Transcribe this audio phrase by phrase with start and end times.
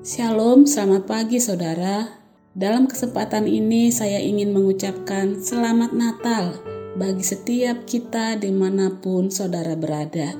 [0.00, 2.08] Shalom, selamat pagi saudara.
[2.56, 6.56] Dalam kesempatan ini saya ingin mengucapkan selamat Natal
[6.96, 10.32] bagi setiap kita di mana pun saudara berada.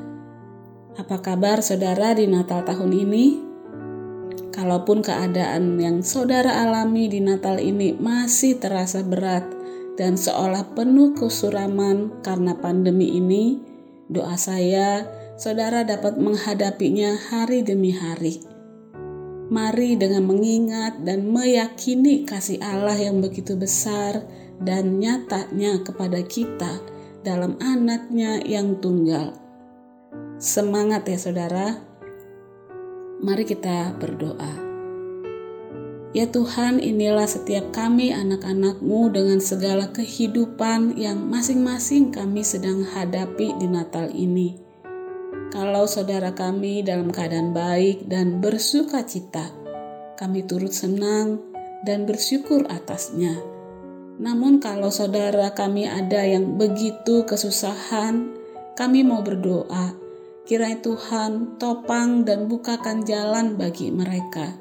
[0.96, 3.27] Apa kabar saudara di Natal tahun ini?
[4.48, 9.45] Kalaupun keadaan yang saudara alami di Natal ini masih terasa berat
[10.00, 13.61] dan seolah penuh kesuraman karena pandemi ini,
[14.08, 15.04] doa saya
[15.36, 18.50] saudara dapat menghadapinya hari demi hari.
[19.51, 24.23] Mari dengan mengingat dan meyakini kasih Allah yang begitu besar
[24.62, 26.79] dan nyatanya kepada kita
[27.27, 29.34] dalam anaknya yang tunggal.
[30.38, 31.83] Semangat ya saudara.
[33.19, 34.71] Mari kita berdoa.
[36.15, 43.66] Ya Tuhan, inilah setiap kami anak-anakmu dengan segala kehidupan yang masing-masing kami sedang hadapi di
[43.66, 44.70] Natal ini.
[45.50, 49.50] Kalau saudara kami dalam keadaan baik dan bersuka cita,
[50.14, 51.42] kami turut senang
[51.82, 53.34] dan bersyukur atasnya.
[54.23, 58.30] Namun, kalau saudara kami ada yang begitu kesusahan,
[58.79, 59.90] kami mau berdoa,
[60.46, 64.54] kiranya Tuhan topang dan bukakan jalan bagi mereka.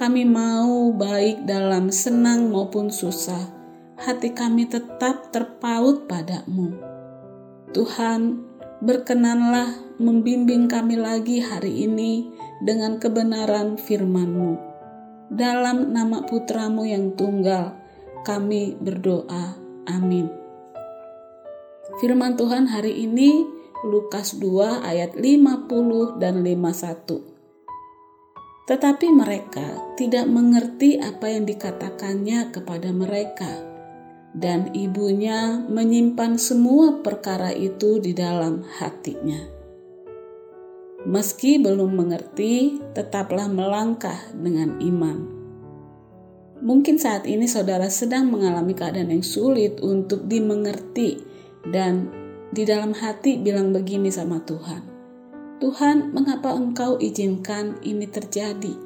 [0.00, 3.52] Kami mau baik dalam senang maupun susah,
[4.00, 6.72] hati kami tetap terpaut padamu.
[7.76, 8.55] Tuhan,
[8.86, 12.30] berkenanlah membimbing kami lagi hari ini
[12.62, 14.54] dengan kebenaran firman-Mu.
[15.26, 17.74] Dalam nama putramu yang tunggal,
[18.22, 19.58] kami berdoa.
[19.90, 20.30] Amin.
[21.98, 23.42] Firman Tuhan hari ini
[23.90, 28.70] Lukas 2 ayat 50 dan 51.
[28.70, 33.75] Tetapi mereka tidak mengerti apa yang dikatakannya kepada mereka
[34.36, 39.40] dan ibunya menyimpan semua perkara itu di dalam hatinya.
[41.08, 45.18] Meski belum mengerti, tetaplah melangkah dengan iman.
[46.60, 51.22] Mungkin saat ini saudara sedang mengalami keadaan yang sulit untuk dimengerti
[51.68, 52.10] dan
[52.52, 54.82] di dalam hati bilang begini sama Tuhan.
[55.56, 58.76] Tuhan, mengapa engkau izinkan ini terjadi?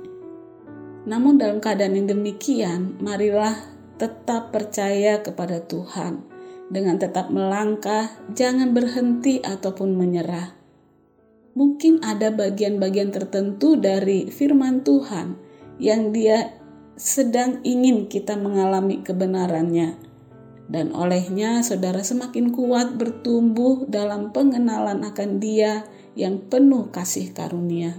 [1.09, 6.25] Namun dalam keadaan yang demikian, marilah tetap percaya kepada Tuhan
[6.73, 10.61] dengan tetap melangkah, jangan berhenti ataupun menyerah
[11.55, 15.35] mungkin ada bagian-bagian tertentu dari firman Tuhan
[15.83, 16.55] yang dia
[16.95, 19.97] sedang ingin kita mengalami kebenarannya.
[20.71, 25.83] Dan olehnya saudara semakin kuat bertumbuh dalam pengenalan akan dia
[26.15, 27.99] yang penuh kasih karunia.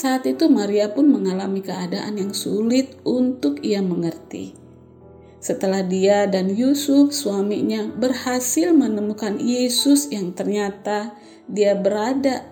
[0.00, 4.56] Saat itu Maria pun mengalami keadaan yang sulit untuk ia mengerti.
[5.44, 11.12] Setelah dia dan Yusuf suaminya berhasil menemukan Yesus yang ternyata
[11.44, 12.48] dia berada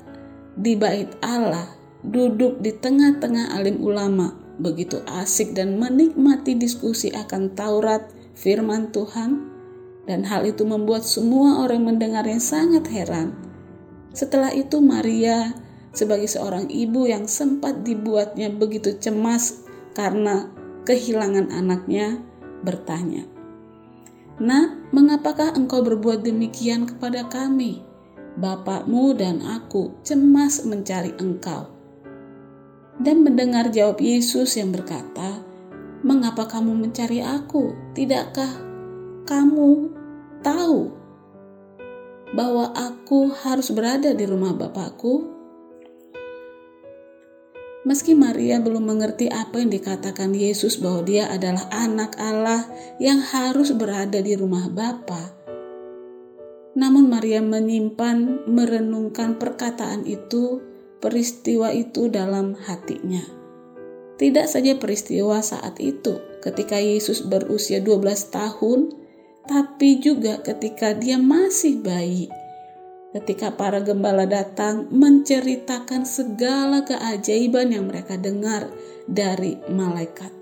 [0.61, 1.73] di bait Allah,
[2.05, 9.49] duduk di tengah-tengah alim ulama, begitu asik dan menikmati diskusi akan Taurat, firman Tuhan,
[10.05, 13.33] dan hal itu membuat semua orang mendengarnya sangat heran.
[14.13, 15.57] Setelah itu Maria
[15.99, 19.67] sebagai seorang ibu yang sempat dibuatnya begitu cemas
[19.99, 20.47] karena
[20.87, 22.23] kehilangan anaknya,
[22.63, 23.27] bertanya,
[24.39, 27.83] Nak, mengapakah engkau berbuat demikian kepada kami?
[28.39, 31.67] Bapakmu dan aku cemas mencari engkau.
[33.03, 35.43] Dan mendengar jawab Yesus yang berkata,
[36.07, 37.75] Mengapa kamu mencari aku?
[37.99, 38.63] Tidakkah
[39.27, 39.91] kamu
[40.47, 40.95] tahu
[42.31, 45.38] bahwa aku harus berada di rumah Bapakku?
[47.89, 52.69] Meski Maria belum mengerti apa yang dikatakan Yesus bahwa dia adalah anak Allah
[53.01, 55.33] yang harus berada di rumah Bapa.
[56.77, 60.61] Namun Maria menyimpan, merenungkan perkataan itu,
[61.01, 63.25] peristiwa itu dalam hatinya.
[64.21, 68.93] Tidak saja peristiwa saat itu ketika Yesus berusia 12 tahun,
[69.49, 72.29] tapi juga ketika dia masih bayi
[73.13, 78.69] ketika para gembala datang menceritakan segala keajaiban yang mereka dengar
[79.09, 80.33] dari malaikat.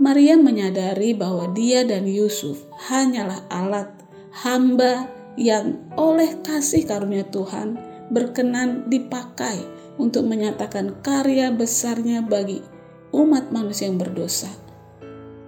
[0.00, 3.92] Maria menyadari bahwa dia dan Yusuf hanyalah alat
[4.32, 5.06] hamba
[5.36, 7.76] yang oleh kasih karunia Tuhan
[8.08, 9.60] berkenan dipakai
[10.00, 12.64] untuk menyatakan karya besarnya bagi
[13.12, 14.48] umat manusia yang berdosa.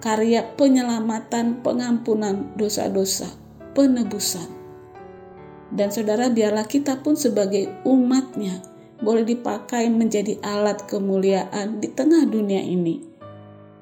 [0.05, 3.32] Karya penyelamatan, pengampunan dosa-dosa,
[3.72, 4.63] penebusan
[5.74, 8.62] dan saudara biarlah kita pun sebagai umatnya
[9.02, 13.02] boleh dipakai menjadi alat kemuliaan di tengah dunia ini.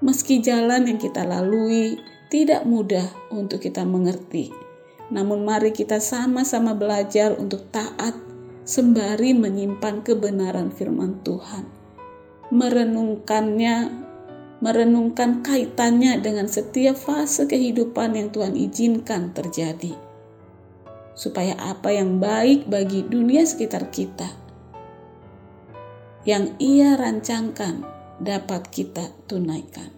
[0.02, 2.00] Meski jalan yang kita lalui
[2.32, 4.50] tidak mudah untuk kita mengerti.
[5.12, 8.16] Namun mari kita sama-sama belajar untuk taat
[8.64, 11.68] sembari menyimpan kebenaran firman Tuhan,
[12.48, 13.92] merenungkannya,
[14.64, 19.92] merenungkan kaitannya dengan setiap fase kehidupan yang Tuhan izinkan terjadi,
[21.12, 24.28] supaya apa yang baik bagi dunia sekitar kita,
[26.28, 27.82] yang Ia rancangkan,
[28.22, 29.90] dapat kita tunaikan.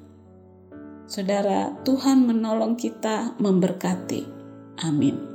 [1.04, 4.24] Saudara, Tuhan menolong kita memberkati.
[4.82, 5.33] Amin.